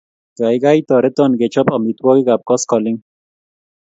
[0.37, 3.01] Kaikai toreton kechop amitwogik ap koskoling'